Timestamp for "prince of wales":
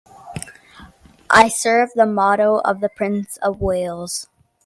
2.89-4.27